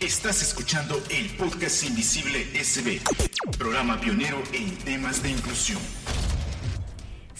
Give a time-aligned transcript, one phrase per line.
[0.00, 3.00] Estás escuchando el podcast Invisible SB,
[3.58, 5.80] programa pionero en temas de inclusión.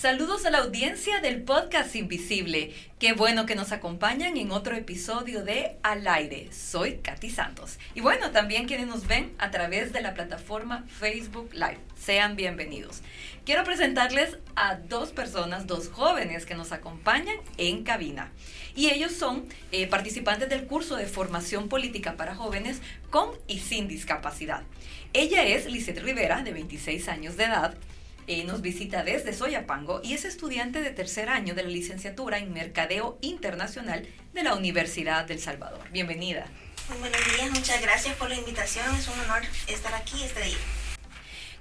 [0.05, 2.75] Saludos a la audiencia del podcast Invisible.
[2.99, 6.53] Qué bueno que nos acompañan en otro episodio de Al aire.
[6.53, 7.79] Soy Katy Santos.
[7.95, 11.79] Y bueno, también quienes nos ven a través de la plataforma Facebook Live.
[11.99, 13.01] Sean bienvenidos.
[13.47, 18.31] Quiero presentarles a dos personas, dos jóvenes que nos acompañan en cabina.
[18.77, 23.89] Y ellos son eh, participantes del curso de formación política para jóvenes con y sin
[23.89, 24.65] discapacidad.
[25.15, 27.75] Ella es Lisette Rivera, de 26 años de edad
[28.27, 32.53] eh, nos visita desde Soyapango y es estudiante de tercer año de la licenciatura en
[32.53, 35.89] Mercadeo Internacional de la Universidad del Salvador.
[35.91, 36.47] Bienvenida.
[36.89, 38.85] Muy buenos días, muchas gracias por la invitación.
[38.97, 40.57] Es un honor estar aquí este día.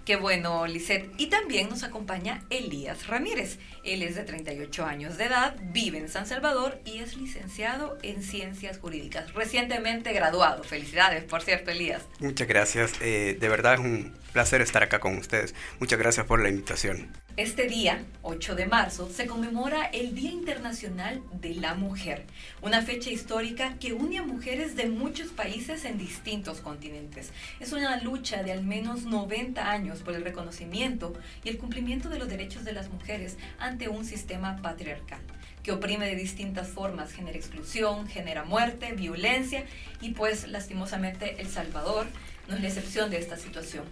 [0.05, 1.09] Qué bueno, Lisette.
[1.17, 3.57] Y también nos acompaña Elías Ramírez.
[3.85, 8.21] Él es de 38 años de edad, vive en San Salvador y es licenciado en
[8.21, 9.33] Ciencias Jurídicas.
[9.33, 10.63] Recientemente graduado.
[10.63, 12.01] Felicidades, por cierto, Elías.
[12.19, 12.93] Muchas gracias.
[12.99, 15.55] Eh, de verdad es un placer estar acá con ustedes.
[15.79, 17.09] Muchas gracias por la invitación.
[17.35, 22.27] Este día, 8 de marzo, se conmemora el Día Internacional de la Mujer,
[22.61, 27.31] una fecha histórica que une a mujeres de muchos países en distintos continentes.
[27.59, 32.19] Es una lucha de al menos 90 años por el reconocimiento y el cumplimiento de
[32.19, 35.21] los derechos de las mujeres ante un sistema patriarcal
[35.63, 39.65] que oprime de distintas formas, genera exclusión, genera muerte, violencia
[40.01, 42.05] y pues lastimosamente El Salvador
[42.47, 43.85] no es la excepción de esta situación.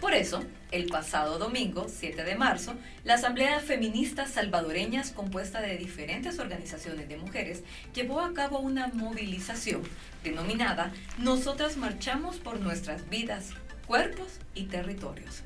[0.00, 6.38] Por eso, el pasado domingo, 7 de marzo, la Asamblea Feminista Salvadoreñas, compuesta de diferentes
[6.38, 9.82] organizaciones de mujeres, llevó a cabo una movilización
[10.22, 13.50] denominada Nosotras marchamos por nuestras vidas,
[13.88, 15.42] cuerpos y territorios.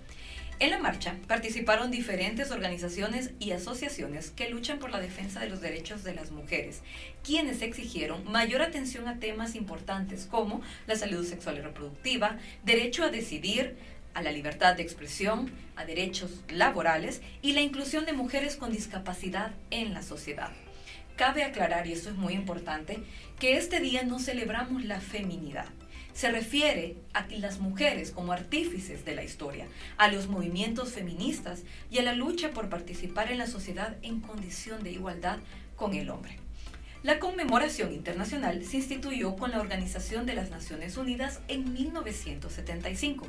[0.59, 5.61] En la marcha participaron diferentes organizaciones y asociaciones que luchan por la defensa de los
[5.61, 6.83] derechos de las mujeres,
[7.25, 13.09] quienes exigieron mayor atención a temas importantes como la salud sexual y reproductiva, derecho a
[13.09, 13.77] decidir,
[14.15, 19.53] a la libertad de expresión, a derechos laborales y la inclusión de mujeres con discapacidad
[19.71, 20.51] en la sociedad.
[21.17, 23.03] Cabe aclarar, y esto es muy importante,
[23.39, 25.67] que este día no celebramos la feminidad.
[26.15, 29.67] Se refiere a las mujeres como artífices de la historia,
[29.97, 34.83] a los movimientos feministas y a la lucha por participar en la sociedad en condición
[34.83, 35.39] de igualdad
[35.77, 36.39] con el hombre.
[37.03, 43.27] La conmemoración internacional se instituyó con la Organización de las Naciones Unidas en 1975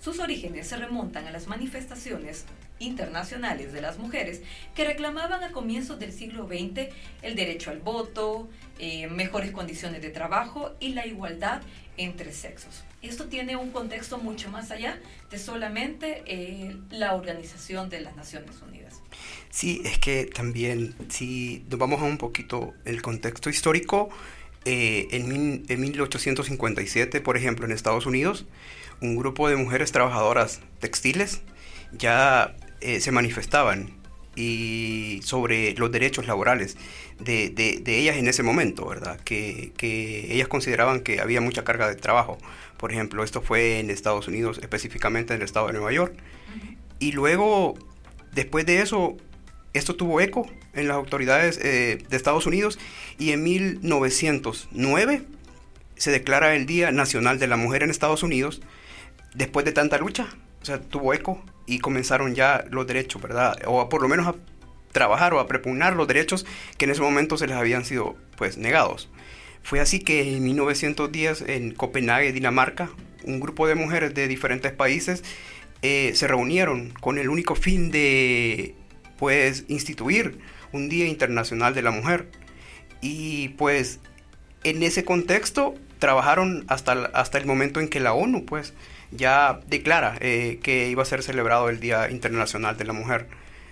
[0.00, 2.44] sus orígenes se remontan a las manifestaciones
[2.78, 4.42] internacionales de las mujeres
[4.74, 6.88] que reclamaban a comienzos del siglo XX
[7.22, 8.48] el derecho al voto,
[8.78, 11.62] eh, mejores condiciones de trabajo y la igualdad
[11.96, 12.84] entre sexos.
[13.02, 14.98] Esto tiene un contexto mucho más allá
[15.30, 19.00] de solamente eh, la Organización de las Naciones Unidas.
[19.50, 24.10] Sí, es que también, si nos vamos a un poquito el contexto histórico,
[24.64, 28.46] eh, en, en 1857, por ejemplo, en Estados Unidos,
[29.00, 31.42] un grupo de mujeres trabajadoras textiles
[31.92, 33.94] ya eh, se manifestaban
[34.36, 36.76] y sobre los derechos laborales
[37.18, 39.18] de, ellas en ese momento, ¿verdad?
[39.20, 39.72] Que,
[40.30, 42.36] ellas consideraban que había mucha carga de trabajo.
[42.76, 46.14] Por ejemplo, esto fue en Estados Unidos, específicamente en el estado de Nueva York.
[46.98, 47.74] Y luego,
[48.32, 49.16] después de eso,
[49.72, 52.78] esto tuvo eco en las autoridades eh, de Estados Unidos
[53.18, 55.22] y en 1909
[55.96, 58.60] se declara el Día Nacional de la Mujer en Estados Unidos
[59.36, 60.26] después de tanta lucha,
[60.62, 63.56] o sea, tuvo eco y comenzaron ya los derechos, ¿verdad?
[63.66, 64.34] O por lo menos a
[64.92, 66.46] trabajar o a prepugnar los derechos
[66.78, 69.10] que en ese momento se les habían sido pues negados.
[69.62, 72.90] Fue así que en 1910 en Copenhague, Dinamarca,
[73.24, 75.22] un grupo de mujeres de diferentes países
[75.82, 78.74] eh, se reunieron con el único fin de
[79.18, 80.38] pues instituir
[80.72, 82.30] un Día Internacional de la Mujer.
[83.02, 84.00] Y pues
[84.64, 88.72] en ese contexto trabajaron hasta, hasta el momento en que la ONU pues
[89.16, 93.28] ya declara eh, que iba a ser celebrado el Día Internacional de la Mujer.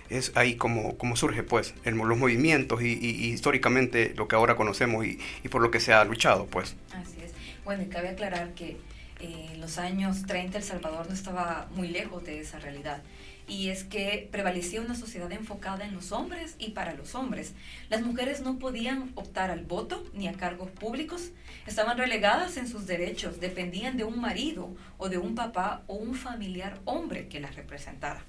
[0.09, 2.93] Es ahí como, como surge pues el, los movimientos y,
[3.31, 6.75] históricamente lo que ahora conocemos y, por lo que se ha luchado pues.
[6.91, 7.31] Así es.
[7.63, 8.77] Bueno, y cabe aclarar que
[9.19, 13.01] eh, en los años 30 El Salvador no estaba muy lejos de esa realidad
[13.47, 17.53] y es que prevalecía una sociedad enfocada en los hombres y para los hombres.
[17.89, 21.29] Las mujeres no podían optar al voto ni a cargos públicos,
[21.67, 26.15] estaban relegadas en sus derechos, dependían de un marido o de un papá o un
[26.15, 28.23] familiar hombre que las representara.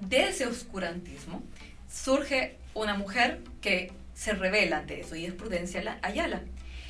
[0.00, 1.42] De ese oscurantismo
[1.90, 6.42] surge una mujer que se revela ante eso y es Prudencia Ayala.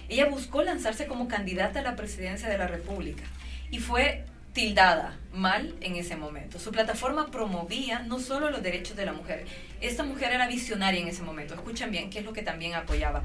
[0.08, 3.25] Ella buscó lanzarse como candidata a la presidencia de la República
[3.70, 6.58] y fue tildada mal en ese momento.
[6.58, 9.46] Su plataforma promovía no solo los derechos de la mujer,
[9.81, 13.22] esta mujer era visionaria en ese momento, escuchan bien, qué es lo que también apoyaba.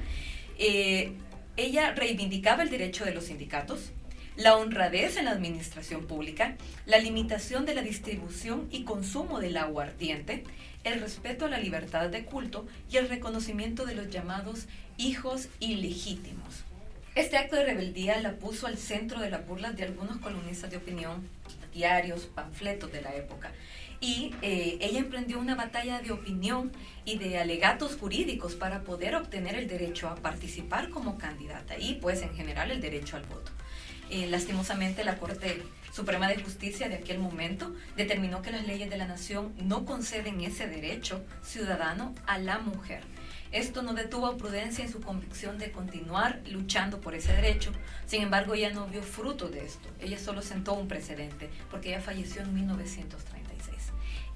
[0.58, 1.12] Eh,
[1.58, 3.92] Ella reivindicaba el derecho de los sindicatos,
[4.36, 10.44] la honradez en la administración pública, la limitación de la distribución y consumo del aguardiente,
[10.84, 16.67] el respeto a la libertad de culto y el reconocimiento de los llamados hijos ilegítimos.
[17.18, 20.78] Este acto de rebeldía la puso al centro de la burla de algunos columnistas de
[20.78, 21.28] opinión,
[21.74, 23.52] diarios, panfletos de la época.
[24.00, 26.72] Y eh, ella emprendió una batalla de opinión
[27.06, 32.22] y de alegatos jurídicos para poder obtener el derecho a participar como candidata y pues
[32.22, 33.52] en general el derecho al voto.
[34.12, 38.98] Eh, lastimosamente la Corte Suprema de Justicia de aquel momento determinó que las leyes de
[38.98, 43.02] la nación no conceden ese derecho ciudadano a la mujer.
[43.52, 47.72] Esto no detuvo a Prudencia en su convicción de continuar luchando por ese derecho.
[48.06, 49.90] Sin embargo, ella no vio fruto de esto.
[50.00, 53.78] Ella solo sentó un precedente porque ella falleció en 1936.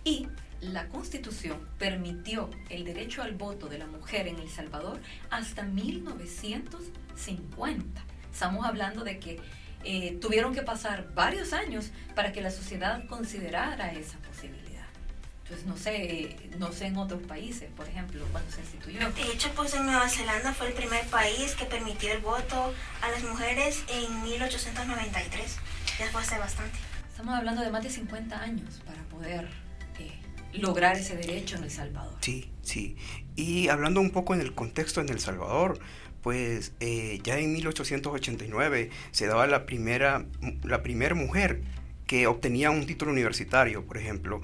[0.04, 0.28] Y
[0.62, 8.02] la Constitución permitió el derecho al voto de la mujer en El Salvador hasta 1950.
[8.32, 9.42] Estamos hablando de que
[9.84, 14.71] eh, tuvieron que pasar varios años para que la sociedad considerara esa posibilidad.
[15.52, 19.00] Entonces, no sé, no sé en otros países, por ejemplo, cuando se instituyó.
[19.00, 23.12] De hecho, pues en Nueva Zelanda fue el primer país que permitió el voto a
[23.12, 25.58] las mujeres en 1893.
[26.00, 26.80] Ya fue hace bastante.
[27.10, 29.50] Estamos hablando de más de 50 años para poder
[30.00, 30.12] eh,
[30.54, 32.16] lograr ese derecho en El Salvador.
[32.22, 32.96] Sí, sí.
[33.36, 35.80] Y hablando un poco en el contexto en El Salvador,
[36.22, 40.26] pues eh, ya en 1889 se daba la primera,
[40.64, 41.62] la primera mujer
[42.12, 44.42] que obtenía un título universitario, por ejemplo,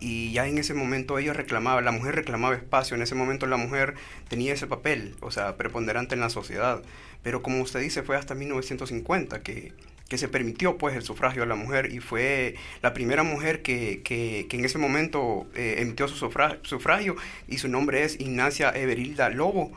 [0.00, 3.56] y ya en ese momento ella reclamaba, la mujer reclamaba espacio, en ese momento la
[3.56, 3.94] mujer
[4.28, 6.82] tenía ese papel, o sea, preponderante en la sociedad,
[7.22, 9.72] pero como usted dice, fue hasta 1950 que,
[10.08, 14.02] que se permitió pues el sufragio a la mujer y fue la primera mujer que,
[14.02, 17.16] que, que en ese momento eh, emitió su sufragio, sufragio,
[17.48, 19.72] y su nombre es Ignacia Everilda Lobo,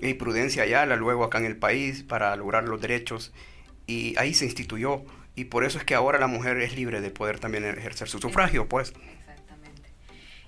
[0.00, 3.32] y Prudencia Ayala luego acá en el país para lograr los derechos.
[3.86, 5.04] Y ahí se instituyó.
[5.34, 8.18] Y por eso es que ahora la mujer es libre de poder también ejercer su
[8.18, 8.92] sufragio, pues.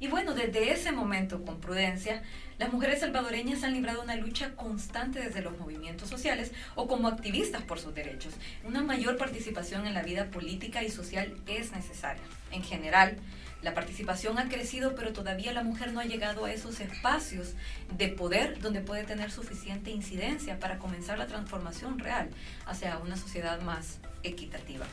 [0.01, 2.23] Y bueno, desde ese momento, con prudencia,
[2.59, 7.63] las mujeres salvadoreñas han librado una lucha constante desde los movimientos sociales o como activistas
[7.63, 8.35] por sus derechos.
[8.65, 12.23] Una mayor participación en la vida política y social es necesaria.
[12.53, 13.17] En general,
[13.63, 17.55] la participación ha crecido, pero todavía la mujer no ha llegado a esos espacios
[17.97, 22.31] de poder donde puede tener suficiente incidencia para comenzar la transformación real
[22.67, 24.87] hacia una sociedad más equitativa.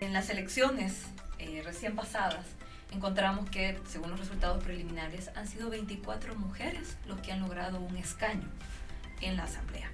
[0.00, 1.02] En las elecciones
[1.40, 2.46] eh, recién pasadas,
[2.92, 7.96] encontramos que, según los resultados preliminares, han sido 24 mujeres los que han logrado un
[7.96, 8.48] escaño
[9.20, 9.90] en la Asamblea.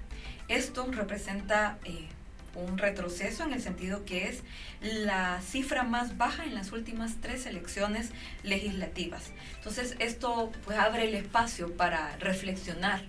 [0.47, 2.07] Esto representa eh,
[2.55, 4.43] un retroceso en el sentido que es
[4.81, 8.11] la cifra más baja en las últimas tres elecciones
[8.43, 9.31] legislativas.
[9.55, 13.01] Entonces esto pues abre el espacio para reflexionar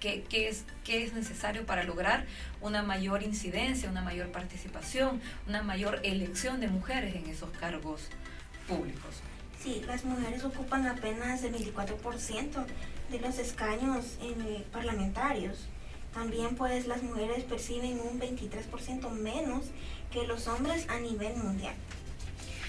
[0.00, 2.26] qué, qué, es, qué es necesario para lograr
[2.60, 8.10] una mayor incidencia, una mayor participación, una mayor elección de mujeres en esos cargos
[8.68, 9.22] públicos.
[9.62, 12.66] Sí, las mujeres ocupan apenas el 24%
[13.10, 15.66] de los escaños eh, parlamentarios.
[16.12, 19.66] También pues las mujeres perciben un 23% menos
[20.12, 21.74] que los hombres a nivel mundial.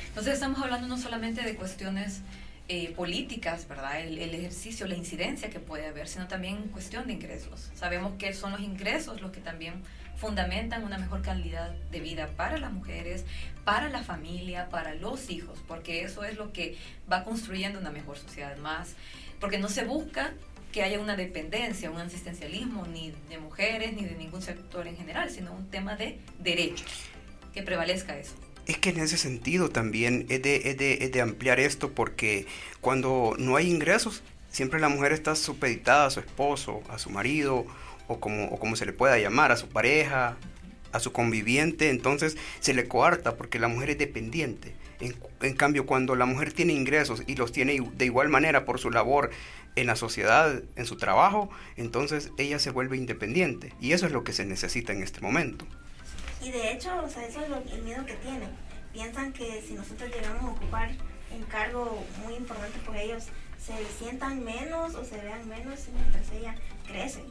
[0.07, 2.21] Entonces estamos hablando no solamente de cuestiones
[2.67, 4.01] eh, políticas, ¿verdad?
[4.01, 7.69] El, el, ejercicio, la incidencia que puede haber, sino también cuestión de ingresos.
[7.75, 9.83] Sabemos que son los ingresos los que también
[10.25, 13.25] fundamentan una mejor calidad de vida para las mujeres,
[13.63, 16.77] para la familia, para los hijos, porque eso es lo que
[17.11, 18.95] va construyendo una mejor sociedad más,
[19.39, 20.33] porque no se busca
[20.71, 25.29] que haya una dependencia, un asistencialismo ni de mujeres ni de ningún sector en general,
[25.29, 26.87] sino un tema de derechos,
[27.53, 28.33] que prevalezca eso.
[28.65, 32.47] Es que en ese sentido también es de, es de, es de ampliar esto porque
[32.81, 37.67] cuando no hay ingresos, siempre la mujer está supeditada a su esposo, a su marido
[38.07, 40.37] o como, o como se le pueda llamar, a su pareja,
[40.91, 44.75] a su conviviente, entonces se le coarta porque la mujer es dependiente.
[45.01, 48.79] En, en, cambio, cuando la mujer tiene ingresos y los tiene de igual manera por
[48.79, 49.29] su labor
[49.75, 53.73] en la sociedad, en su trabajo, entonces ella se vuelve independiente.
[53.81, 55.65] Y eso es lo que se necesita en este momento.
[56.41, 58.49] Y de hecho, o sea, eso es lo, el miedo que tienen.
[58.93, 60.91] Piensan que si nosotros llegamos a ocupar
[61.35, 63.23] un cargo muy importante, pues ellos
[63.57, 66.55] se sientan menos o se vean menos mientras ella
[66.87, 67.23] crece.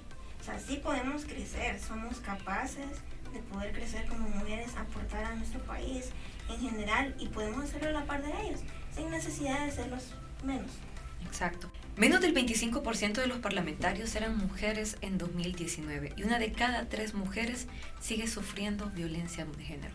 [0.44, 2.84] O sea, sí podemos crecer, somos capaces
[3.32, 6.10] de poder crecer como mujeres, aportar a nuestro país
[6.50, 8.60] en general y podemos hacerlo a la par de ellos,
[8.94, 10.12] sin necesidad de serlos
[10.44, 10.70] menos.
[11.26, 11.72] Exacto.
[11.96, 17.14] Menos del 25% de los parlamentarios eran mujeres en 2019 y una de cada tres
[17.14, 17.66] mujeres
[17.98, 19.94] sigue sufriendo violencia de género.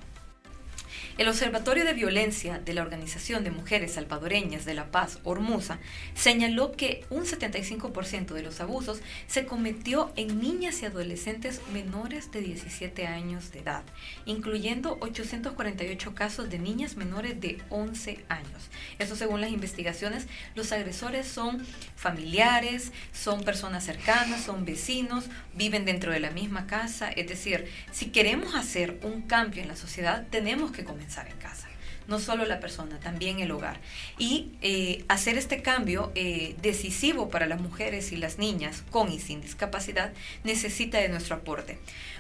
[1.20, 5.78] El Observatorio de Violencia de la Organización de Mujeres Salvadoreñas de la Paz, Ormusa,
[6.16, 12.40] señaló que un 75% de los abusos se cometió en niñas y adolescentes menores de
[12.40, 13.84] 17 años de edad,
[14.26, 18.70] incluyendo 848 casos de niñas menores de 11 años.
[18.98, 21.62] Eso según las investigaciones, los agresores son
[21.98, 28.06] familiares, son personas cercanas, son vecinos, viven dentro de la misma casa, es decir, si
[28.06, 31.68] queremos hacer un cambio en la sociedad, tenemos que comenzar en casa
[32.10, 33.80] no solo la persona, también el hogar.
[34.18, 39.20] Y eh, hacer este cambio eh, decisivo para las mujeres y las niñas con y
[39.20, 40.12] sin discapacidad
[40.44, 41.78] necesita de nuestro aporte.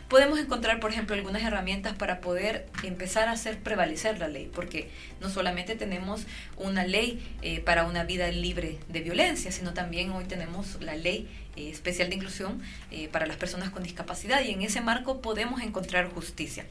[0.09, 4.89] Podemos encontrar, por ejemplo, algunas herramientas para poder empezar a hacer prevalecer la ley, porque
[5.21, 6.25] no solamente tenemos
[6.57, 11.29] una ley eh, para una vida libre de violencia, sino también hoy tenemos la ley
[11.55, 12.61] especial de inclusión
[13.11, 16.65] para las personas con discapacidad y en ese marco podemos encontrar justicia.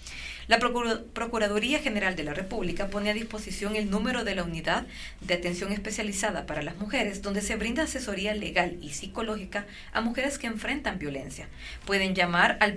[0.47, 4.87] La Procuraduría General de la República pone a disposición el número de la unidad
[5.21, 10.39] de atención especializada para las mujeres, donde se brinda asesoría legal y psicológica a mujeres
[10.39, 11.49] que enfrentan violencia.
[11.85, 12.73] Pueden llamar al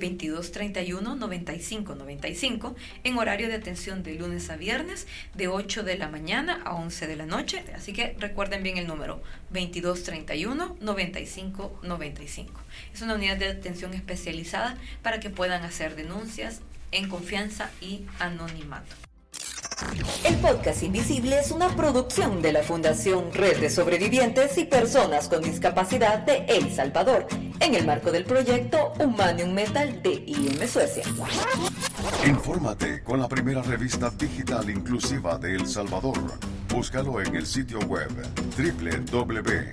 [0.51, 6.61] 2231 9595 en horario de atención de lunes a viernes de 8 de la mañana
[6.65, 7.63] a 11 de la noche.
[7.75, 12.61] Así que recuerden bien el número 2231 9595.
[12.93, 18.93] Es una unidad de atención especializada para que puedan hacer denuncias, en confianza y anonimato.
[20.23, 25.41] El podcast Invisible es una producción de la Fundación Red de Sobrevivientes y Personas con
[25.41, 27.27] Discapacidad de El Salvador,
[27.61, 31.03] en el marco del proyecto Humanium Metal de IM Suecia.
[32.25, 36.17] Infórmate con la primera revista digital inclusiva de El Salvador.
[36.69, 38.09] Búscalo en el sitio web
[38.57, 39.71] www.sb.com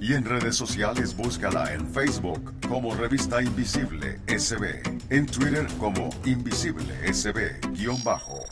[0.00, 7.12] y en redes sociales búscala en Facebook como Revista Invisible SB, en Twitter como Invisible
[7.12, 8.44] SB-bajo,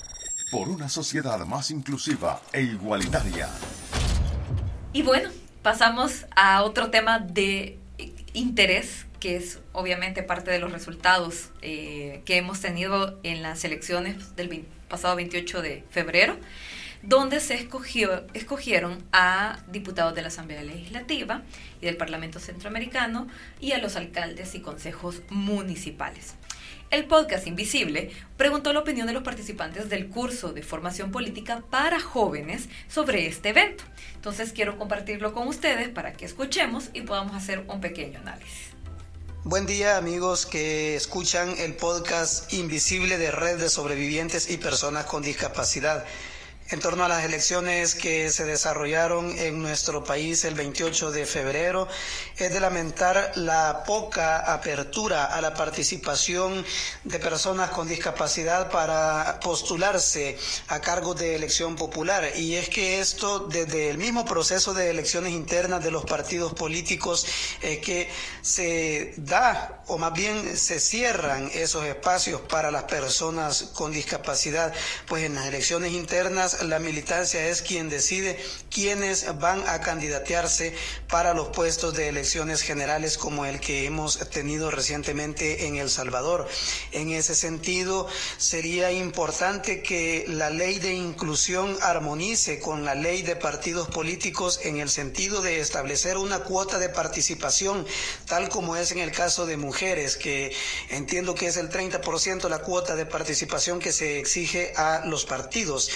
[0.51, 3.49] por una sociedad más inclusiva e igualitaria.
[4.93, 5.31] Y bueno,
[5.65, 7.79] pasamos a otro tema de
[8.35, 14.37] interés que es obviamente parte de los resultados eh, que hemos tenido en las elecciones
[14.37, 16.37] del pasado 28 de febrero
[17.01, 21.41] donde se escogió, escogieron a diputados de la Asamblea Legislativa
[21.81, 23.27] y del Parlamento Centroamericano
[23.59, 26.35] y a los alcaldes y consejos municipales.
[26.95, 31.99] El podcast Invisible preguntó la opinión de los participantes del curso de formación política para
[31.99, 33.83] jóvenes sobre este evento.
[34.15, 38.69] Entonces quiero compartirlo con ustedes para que escuchemos y podamos hacer un pequeño análisis.
[39.43, 45.21] Buen día amigos que escuchan el podcast Invisible de Red de Sobrevivientes y Personas con
[45.21, 46.05] Discapacidad
[46.71, 51.87] en torno a las elecciones que se desarrollaron en nuestro país el 28 de febrero,
[52.39, 56.65] es de lamentar la poca apertura a la participación
[57.05, 62.33] de personas con discapacidad para postularse a cargos de elección popular.
[62.37, 67.27] Y es que esto, desde el mismo proceso de elecciones internas de los partidos políticos,
[67.61, 73.93] es que se da, o más bien se cierran esos espacios para las personas con
[73.93, 74.73] discapacidad,
[75.07, 78.39] pues en las elecciones internas la militancia es quien decide
[78.71, 80.75] quiénes van a candidatearse
[81.09, 86.49] para los puestos de elecciones generales como el que hemos tenido recientemente en El Salvador.
[86.93, 88.07] En ese sentido,
[88.39, 94.79] sería importante que la ley de inclusión armonice con la ley de partidos políticos en
[94.79, 97.87] el sentido de establecer una cuota de participación,
[98.27, 100.53] tal como es en el caso de mujeres, que
[100.91, 105.91] entiendo que es el 30% la cuota de participación que se exige a los partidos.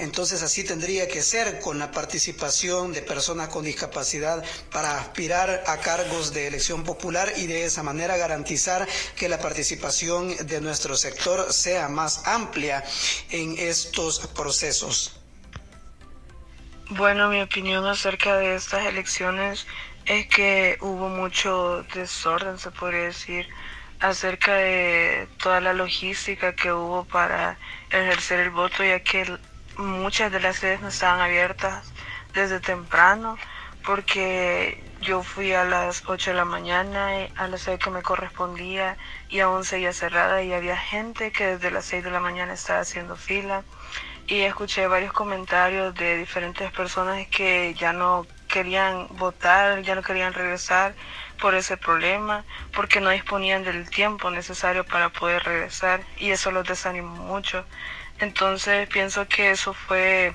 [0.00, 4.42] Entonces así tendría que ser con la participación de personas con discapacidad
[4.72, 10.34] para aspirar a cargos de elección popular y de esa manera garantizar que la participación
[10.46, 12.82] de nuestro sector sea más amplia
[13.28, 15.20] en estos procesos.
[16.88, 19.66] Bueno, mi opinión acerca de estas elecciones
[20.06, 23.46] es que hubo mucho desorden, se podría decir,
[24.00, 27.58] acerca de toda la logística que hubo para
[27.90, 29.38] ejercer el voto, ya que
[29.80, 31.92] muchas de las sedes no estaban abiertas
[32.34, 33.36] desde temprano
[33.84, 38.98] porque yo fui a las 8 de la mañana a la sede que me correspondía
[39.28, 42.80] y aún seguía cerrada y había gente que desde las 6 de la mañana estaba
[42.80, 43.64] haciendo fila
[44.26, 50.32] y escuché varios comentarios de diferentes personas que ya no querían votar, ya no querían
[50.34, 50.94] regresar
[51.40, 56.66] por ese problema, porque no disponían del tiempo necesario para poder regresar y eso los
[56.66, 57.64] desanimó mucho.
[58.20, 60.34] Entonces pienso que eso fue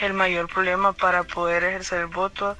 [0.00, 2.56] el mayor problema para poder ejercer el voto.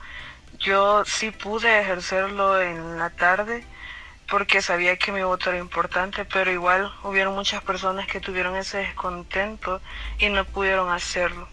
[0.58, 3.64] Yo sí pude ejercerlo en la tarde,
[4.28, 8.78] porque sabía que mi voto era importante, pero igual hubieron muchas personas que tuvieron ese
[8.78, 9.80] descontento
[10.18, 11.48] y no pudieron hacerlo.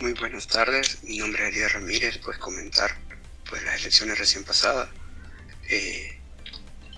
[0.00, 2.96] Muy buenas tardes, mi nombre es Elías Ramírez, pues comentar
[3.48, 4.88] pues las elecciones recién pasadas.
[5.68, 6.18] Eh,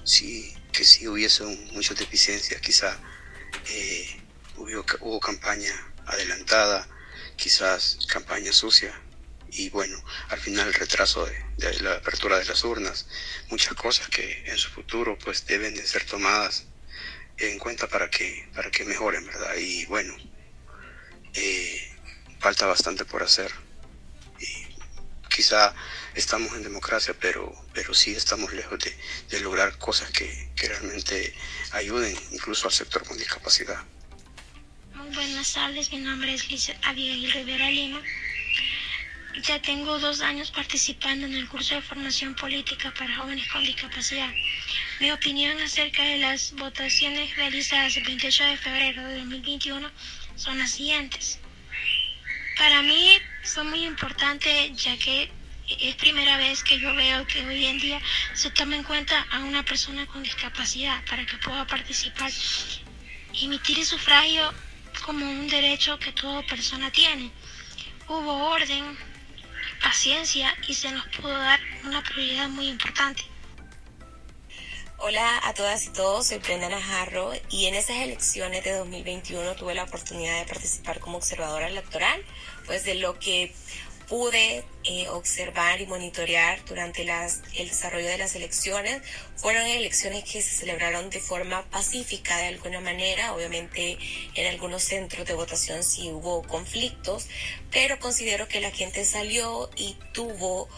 [0.05, 2.97] sí, que sí hubiese muchas deficiencias, quizá
[3.69, 4.24] eh,
[4.57, 5.73] hubo, hubo campaña
[6.07, 6.89] adelantada,
[7.37, 8.95] quizás campaña sucia,
[9.57, 13.07] y bueno, al final el retraso de, la apertura de las urnas,
[13.51, 16.65] muchas cosas que en su futuro pues deben de ser tomadas
[17.39, 19.55] en cuenta para que, para que mejoren, ¿verdad?
[19.57, 20.13] Y bueno,
[21.35, 21.97] eh,
[22.41, 23.53] falta bastante por hacer.
[24.41, 24.75] Y
[25.29, 25.73] quizá
[26.15, 31.33] estamos en democracia, pero, pero sí estamos lejos de, lograr cosas que, que realmente
[31.71, 33.85] ayuden incluso al sector con discapacidad.
[35.45, 38.01] Buenas tardes, mi nombre es Liz Abigail Rivera Lima.
[39.43, 44.33] Ya tengo dos años participando en el curso de formación política para jóvenes con discapacidad.
[45.01, 49.91] Mi opinión acerca de las votaciones realizadas el 28 de febrero de 2021
[50.37, 51.39] son las siguientes.
[52.57, 55.31] Para mí fue muy importante ya que
[55.69, 58.01] es primera vez que yo veo que hoy en día
[58.33, 62.33] se toma en cuenta a una persona con discapacidad para que pueda participar.
[63.35, 64.55] Emitir el sufragio
[65.01, 67.31] como un derecho que toda persona tiene.
[68.09, 68.97] Hubo orden,
[69.83, 73.23] paciencia y se nos pudo dar una prioridad muy importante.
[74.99, 79.75] Hola a todas y todos, soy Brenda Najarro y en esas elecciones de 2021 tuve
[79.75, 82.25] la oportunidad de participar como observadora electoral,
[82.65, 83.55] pues de lo que
[84.09, 89.03] pude eh, observar y monitorear durante el desarrollo de las elecciones
[89.37, 93.35] fueron elecciones que se celebraron de forma pacífica de alguna manera.
[93.35, 93.99] Obviamente
[94.35, 97.29] en algunos centros de votación sí hubo conflictos,
[97.71, 100.69] pero considero que la gente salió y tuvo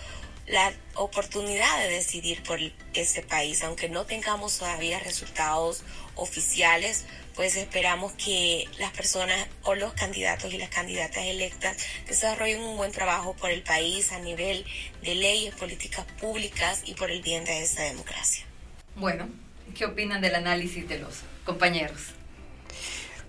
[0.46, 2.60] la oportunidad de decidir por
[2.94, 5.82] ese país, aunque no tengamos todavía resultados
[6.14, 11.76] oficiales, pues esperamos que las personas o los candidatos y las candidatas electas
[12.08, 14.64] desarrollen un buen trabajo por el país a nivel
[15.02, 18.46] de leyes, políticas públicas y por el bien de esta democracia.
[18.94, 19.28] Bueno,
[19.74, 22.14] ¿qué opinan del análisis de los compañeros?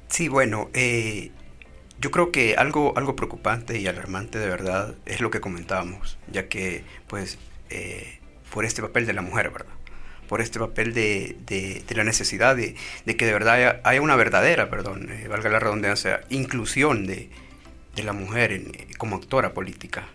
[0.08, 1.32] Sí, bueno, eh,
[2.00, 6.48] yo creo que algo, algo preocupante y alarmante de verdad es lo que comentábamos, ya
[6.48, 7.38] que pues
[7.70, 8.20] eh,
[8.54, 9.78] por este papel de la mujer, ¿verdad?
[10.28, 15.10] por este papel de, de, la necesidad de, que de verdad haya, una verdadera, perdón,
[15.10, 17.30] eh, valga la redundancia, inclusión de,
[18.04, 18.62] la mujer
[19.00, 20.06] como actora política,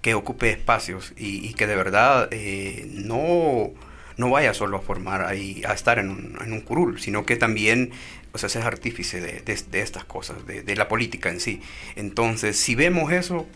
[0.00, 3.72] que ocupe espacios y, que de verdad eh, no,
[4.18, 7.36] no vaya solo a formar ahí, a estar en un, en un curul, sino que
[7.36, 7.92] también
[8.32, 11.62] o sea, artífice de, de, estas cosas, de, la política en sí.
[11.96, 13.46] Entonces, si vemos eso,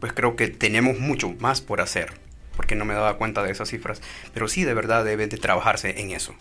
[0.00, 2.12] pues creo que tenemos mucho más por hacer
[2.56, 4.00] porque no me daba cuenta de esas cifras,
[4.32, 6.36] pero sí de verdad debe de trabajarse en eso.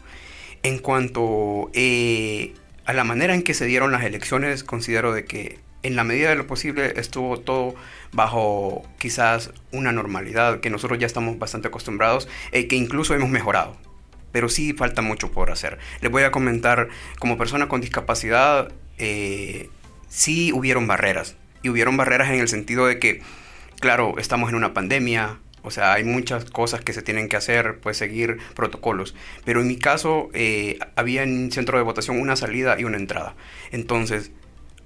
[0.61, 2.53] En cuanto eh,
[2.85, 6.29] a la manera en que se dieron las elecciones, considero de que en la medida
[6.29, 7.75] de lo posible estuvo todo
[8.11, 13.29] bajo quizás una normalidad que nosotros ya estamos bastante acostumbrados y e que incluso hemos
[13.29, 13.77] mejorado.
[14.31, 15.77] Pero sí falta mucho por hacer.
[16.01, 19.69] Les voy a comentar, como persona con discapacidad, eh,
[20.07, 21.35] sí hubieron barreras.
[21.61, 23.21] Y hubieron barreras en el sentido de que,
[23.79, 27.79] claro, estamos en una pandemia, o sea, hay muchas cosas que se tienen que hacer,
[27.79, 29.15] pues seguir protocolos.
[29.45, 33.35] Pero en mi caso, eh, había en centro de votación una salida y una entrada.
[33.71, 34.31] Entonces,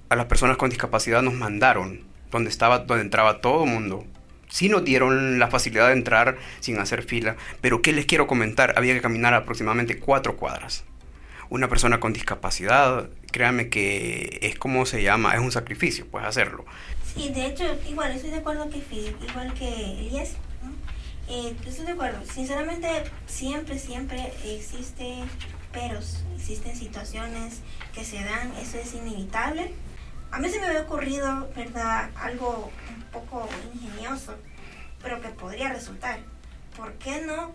[0.08, 4.04] a las personas con discapacidad nos mandaron donde, estaba, donde entraba todo el mundo.
[4.48, 8.74] Sí nos dieron la facilidad de entrar sin hacer fila, pero ¿qué les quiero comentar?
[8.76, 10.84] Había que caminar aproximadamente cuatro cuadras.
[11.50, 16.64] Una persona con discapacidad, créanme que es como se llama, es un sacrificio, pues hacerlo.
[17.14, 20.32] Sí, de hecho, igual estoy de acuerdo que igual que Elías,
[21.28, 22.20] eh, estoy de acuerdo.
[22.32, 22.88] Sinceramente,
[23.26, 25.16] siempre, siempre existe
[25.72, 27.60] peros, existen situaciones
[27.94, 29.72] que se dan, eso es inevitable.
[30.30, 32.10] A mí se me había ocurrido, ¿verdad?
[32.16, 34.36] Algo un poco ingenioso,
[35.02, 36.20] pero que podría resultar.
[36.76, 37.52] ¿Por qué no,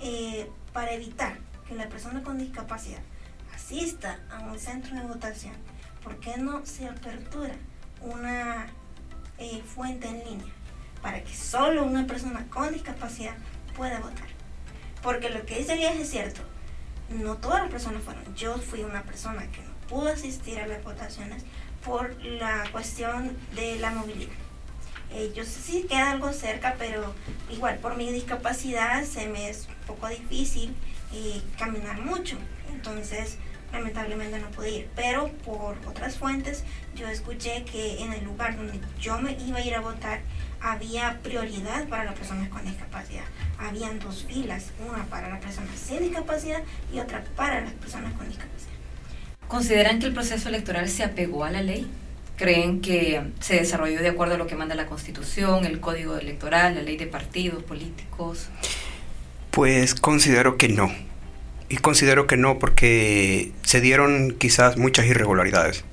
[0.00, 1.36] eh, para evitar
[1.68, 3.02] que la persona con discapacidad
[3.54, 5.54] asista a un centro de votación,
[6.02, 7.54] ¿por qué no se apertura
[8.00, 8.66] una
[9.38, 10.54] eh, fuente en línea?
[11.04, 13.34] para que solo una persona con discapacidad
[13.76, 14.26] pueda votar.
[15.02, 16.40] Porque lo que dice es cierto,
[17.10, 18.34] no todas las personas fueron.
[18.34, 21.44] Yo fui una persona que no pudo asistir a las votaciones
[21.84, 24.32] por la cuestión de la movilidad.
[25.12, 27.14] Eh, yo sé si queda algo cerca, pero
[27.50, 30.74] igual por mi discapacidad se me es un poco difícil
[31.12, 32.36] eh, caminar mucho.
[32.72, 33.38] Entonces,
[33.72, 34.90] lamentablemente no pude ir.
[34.96, 39.62] Pero por otras fuentes, yo escuché que en el lugar donde yo me iba a
[39.62, 40.20] ir a votar,
[40.60, 43.24] había prioridad para las personas con discapacidad.
[43.58, 48.28] Habían dos filas, una para las personas sin discapacidad y otra para las personas con
[48.28, 48.73] discapacidad.
[49.48, 51.86] ¿Consideran que el proceso electoral se apegó a la ley?
[52.36, 56.74] ¿Creen que se desarrolló de acuerdo a lo que manda la Constitución, el Código Electoral,
[56.74, 58.48] la ley de partidos políticos?
[59.50, 60.92] Pues considero que no.
[61.68, 65.84] Y considero que no porque se dieron quizás muchas irregularidades.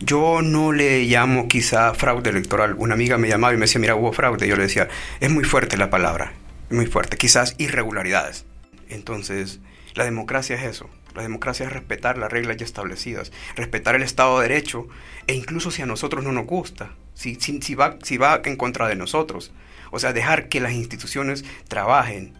[0.00, 2.74] Yo no le llamo quizá fraude electoral.
[2.76, 4.46] Una amiga me llamaba y me decía, mira, hubo fraude.
[4.46, 4.88] Yo le decía,
[5.20, 6.32] es muy fuerte la palabra,
[6.70, 7.16] muy fuerte.
[7.16, 8.44] Quizás irregularidades.
[8.88, 9.60] Entonces,
[9.94, 10.90] la democracia es eso.
[11.14, 14.88] La democracia es respetar las reglas ya establecidas, respetar el Estado de Derecho,
[15.26, 17.36] e incluso si a nosotros no nos gusta, si,
[17.74, 19.52] va en contra de nosotros.
[19.90, 22.32] O sea, dejar que las instituciones trabajen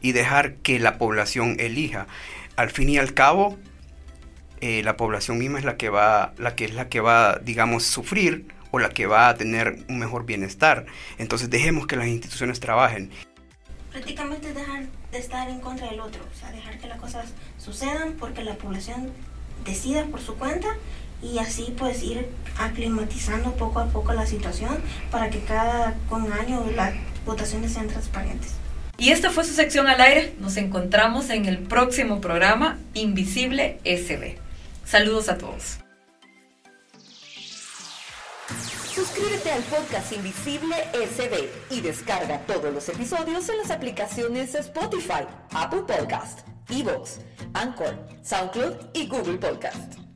[0.00, 2.06] y dejar que la población elija.
[2.56, 3.58] Al fin y al cabo,
[4.60, 7.84] eh, la población misma es la que va, la que es la que va, digamos,
[7.84, 10.86] sufrir o la que va a tener un mejor bienestar.
[11.18, 13.10] Entonces dejemos que las instituciones trabajen.
[13.90, 17.26] Prácticamente dejar de estar en contra del otro, o sea, dejar que las cosas
[17.58, 19.10] sucedan porque la población
[19.64, 20.68] decida por su cuenta
[21.22, 24.78] y así pues ir aclimatizando poco a poco la situación
[25.10, 28.52] para que cada con año las votaciones sean transparentes.
[28.98, 30.34] Y esta fue su sección al aire.
[30.40, 34.36] Nos encontramos en el próximo programa Invisible SB.
[34.84, 35.78] Saludos a todos.
[38.98, 45.82] Suscríbete al podcast Invisible SB y descarga todos los episodios en las aplicaciones Spotify, Apple
[45.82, 47.20] Podcast, Evox,
[47.54, 50.07] Anchor, SoundCloud y Google Podcast.